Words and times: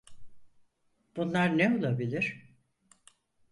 Bunlar 1.15 1.57
ne 1.57 1.69
olabilir? 1.79 2.53